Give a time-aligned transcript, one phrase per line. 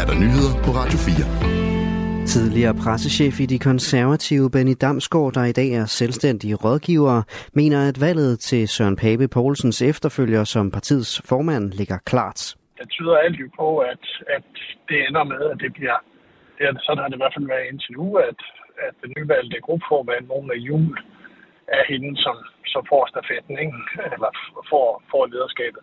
[0.00, 2.26] er der nyheder på Radio 4.
[2.34, 7.16] Tidligere pressechef i de konservative Benny Damsgaard, der i dag er selvstændig rådgiver,
[7.60, 12.40] mener, at valget til Søren Pape Poulsens efterfølger som partiets formand ligger klart.
[12.78, 14.04] Det tyder alt jo på, at,
[14.36, 14.48] at
[14.88, 15.98] det ender med, at det bliver,
[16.56, 18.40] det er, sådan har det i hvert fald været indtil nu, at,
[18.86, 20.92] at den nyvalgte gruppeformand, nogen af jul,
[21.78, 22.36] er hende, som,
[22.72, 23.78] som får stafetten, ikke?
[24.14, 24.30] eller
[24.70, 25.82] får, får lederskabet.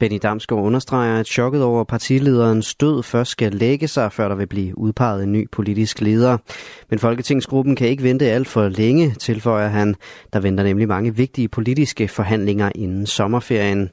[0.00, 4.46] Benny Damsgaard understreger, at chokket over partilederens død først skal lægge sig, før der vil
[4.46, 6.38] blive udpeget en ny politisk leder.
[6.90, 9.94] Men Folketingsgruppen kan ikke vente alt for længe, tilføjer han.
[10.32, 13.90] Der venter nemlig mange vigtige politiske forhandlinger inden sommerferien.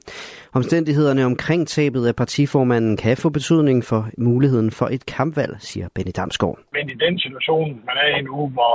[0.54, 6.12] Omstændighederne omkring tabet af partiformanden kan få betydning for muligheden for et kampvalg, siger Benny
[6.16, 6.58] Damsgaard.
[6.72, 8.74] Men i den situation, man er i nu, hvor,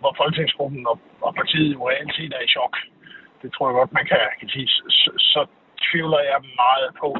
[0.00, 2.74] hvor Folketingsgruppen og, og partiet jo reelt set er i chok,
[3.42, 5.40] det tror jeg godt, man kan, kan sige, så, så
[5.86, 7.10] tvivler jeg meget på,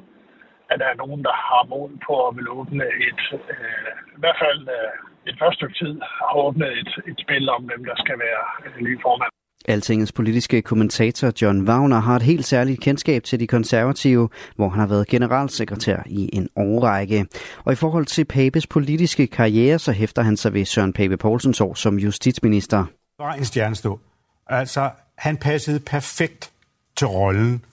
[0.71, 3.23] at der er nogen, der har mod på at vil åbne et,
[3.55, 4.91] øh, i hvert fald øh,
[5.31, 8.77] et første stykke tid, har åbnet et, et spil om, hvem der skal være øh,
[8.87, 9.33] ny formand.
[9.69, 14.81] Altingets politiske kommentator John Wagner har et helt særligt kendskab til de konservative, hvor han
[14.81, 17.27] har været generalsekretær i en årrække.
[17.65, 21.61] Og i forhold til Papes politiske karriere, så hæfter han sig ved Søren Pape Poulsens
[21.61, 22.85] år som justitsminister.
[23.19, 24.01] Var en stjernestå.
[24.47, 26.53] Altså, han passede perfekt
[26.97, 27.65] til rollen.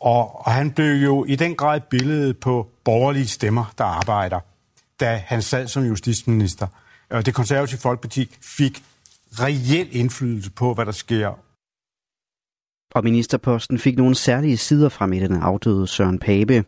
[0.00, 4.40] Og, og han blev jo i den grad billedet på borgerlige stemmer, der arbejder,
[5.00, 6.66] da han sad som justitsminister.
[7.10, 8.82] Og det konservative folkeparti fik
[9.32, 11.38] reel indflydelse på, hvad der sker.
[12.94, 16.64] Og ministerposten fik nogle særlige sider frem i den afdøde Søren Pape.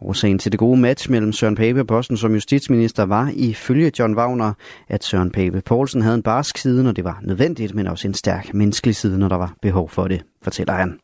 [0.00, 4.16] Årsagen til det gode match mellem Søren Pape og posten som justitsminister var ifølge John
[4.16, 4.52] Wagner,
[4.88, 8.14] at Søren Pape Poulsen havde en barsk side, når det var nødvendigt, men også en
[8.14, 10.98] stærk menneskelig side, når der var behov for det, fortæller han.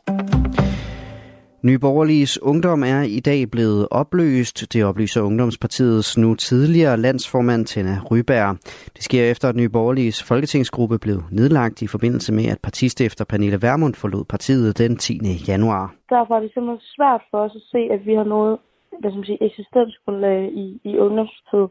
[1.62, 4.72] Nyborgerliges Ungdom er i dag blevet opløst.
[4.72, 8.56] Det oplyser Ungdomspartiets nu tidligere landsformand Tina Ryberg.
[8.96, 13.94] Det sker efter, at Nyborgerliges folketingsgruppe blev nedlagt i forbindelse med, at partistifter Pernille Vermund
[13.94, 15.20] forlod partiet den 10.
[15.48, 15.94] januar.
[16.10, 18.58] Derfor er det simpelthen svært for os at se, at vi har noget
[19.00, 21.70] hvad skal man sige, eksistensgrundlag i, i Ungdomspartiet.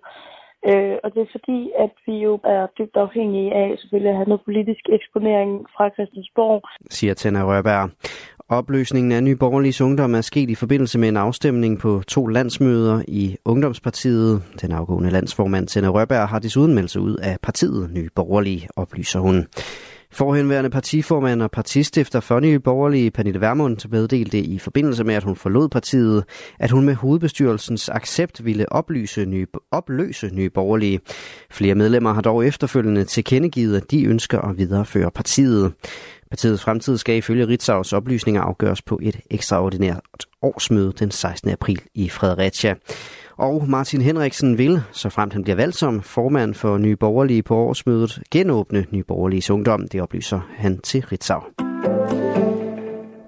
[0.70, 4.30] Øh, og det er fordi, at vi jo er dybt afhængige af selvfølgelig at have
[4.32, 6.62] noget politisk eksponering fra Christiansborg.
[6.90, 7.90] Siger Tina Rørberg.
[8.50, 13.02] Opløsningen af Nye Borgerlige Ungdom er sket i forbindelse med en afstemning på to landsmøder
[13.08, 14.44] i Ungdomspartiet.
[14.62, 19.20] Den afgående landsformand Tina Røberg har desuden meldt sig ud af partiet Nye Borgerlige, oplyser
[19.20, 19.48] hun.
[20.12, 25.36] Forhenværende partiformand og partistifter for Nye Borgerlige, Pernille Vermund, meddelte i forbindelse med, at hun
[25.36, 26.24] forlod partiet,
[26.60, 31.00] at hun med hovedbestyrelsens accept ville oplyse nye, opløse Nye Borgerlige.
[31.52, 35.74] Flere medlemmer har dog efterfølgende tilkendegivet, at de ønsker at videreføre partiet.
[36.30, 41.50] Partiets fremtid skal ifølge Ritzaus oplysninger afgøres på et ekstraordinært årsmøde den 16.
[41.50, 42.76] april i Fredericia.
[43.38, 47.56] Og Martin Henriksen vil, så fremt han bliver valgt som formand for Nye Borgerlige på
[47.56, 49.88] årsmødet, genåbne Nye Borgerlige Ungdom.
[49.88, 51.42] Det oplyser han til Ritzau.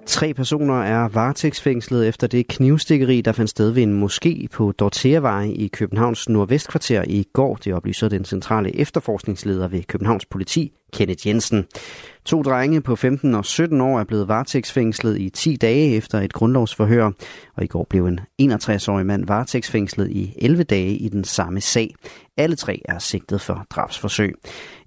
[0.06, 5.42] Tre personer er varetægtsfængslet efter det knivstikkeri, der fandt sted ved en moské på Dorteavej
[5.42, 7.56] i Københavns nordvestkvarter i går.
[7.56, 11.66] Det oplyser den centrale efterforskningsleder ved Københavns politi, Kenneth Jensen.
[12.24, 16.32] To drenge på 15 og 17 år er blevet varetægtsfængslet i 10 dage efter et
[16.32, 17.10] grundlovsforhør,
[17.56, 21.94] og i går blev en 61-årig mand varetægtsfængslet i 11 dage i den samme sag.
[22.36, 24.34] Alle tre er sigtet for drabsforsøg.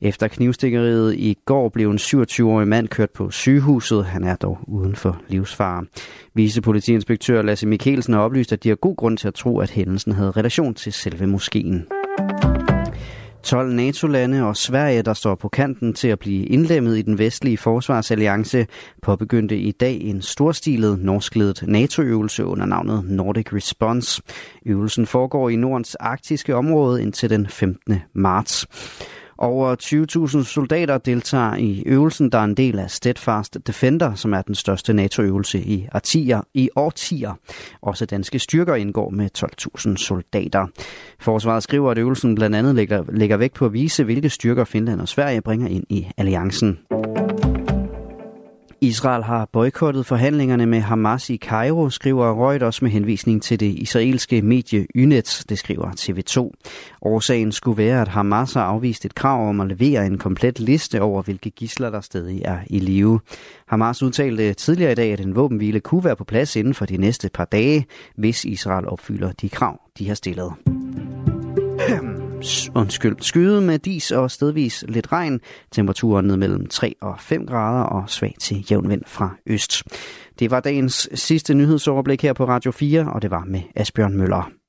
[0.01, 4.05] Efter knivstikkeriet i går blev en 27-årig mand kørt på sygehuset.
[4.05, 5.85] Han er dog uden for livsfare.
[6.33, 10.11] Vicepolitiinspektør Lasse Mikkelsen har oplyst, at de har god grund til at tro, at hændelsen
[10.11, 11.85] havde relation til selve moskeen.
[13.43, 17.57] 12 NATO-lande og Sverige, der står på kanten til at blive indlemmet i den vestlige
[17.57, 18.67] forsvarsalliance,
[19.01, 24.21] påbegyndte i dag en storstilet norskledet NATO-øvelse under navnet Nordic Response.
[24.65, 28.01] Øvelsen foregår i Nordens arktiske område indtil den 15.
[28.13, 28.67] marts.
[29.43, 29.75] Over
[30.37, 34.55] 20.000 soldater deltager i øvelsen, der er en del af Steadfast Defender, som er den
[34.55, 36.41] største NATO-øvelse i årtier.
[36.53, 37.33] I årtier.
[37.81, 40.67] Også danske styrker indgår med 12.000 soldater.
[41.19, 45.01] Forsvaret skriver, at øvelsen blandt andet lægger, lægger vægt på at vise, hvilke styrker Finland
[45.01, 46.79] og Sverige bringer ind i alliancen.
[48.83, 54.41] Israel har boykottet forhandlingerne med Hamas i Cairo, skriver Reuters med henvisning til det israelske
[54.41, 56.51] medie Ynet, det skriver TV2.
[57.01, 61.01] Årsagen skulle være, at Hamas har afvist et krav om at levere en komplet liste
[61.01, 63.19] over, hvilke gisler der stadig er i live.
[63.67, 66.97] Hamas udtalte tidligere i dag, at en våbenhvile kunne være på plads inden for de
[66.97, 70.53] næste par dage, hvis Israel opfylder de krav, de har stillet
[72.75, 75.39] undskyld, skyde med dis og stedvis lidt regn.
[75.71, 79.83] Temperaturen ned mellem 3 og 5 grader og svag til jævn vind fra øst.
[80.39, 84.62] Det var dagens sidste nyhedsoverblik her på Radio 4, og det var med Asbjørn Møller.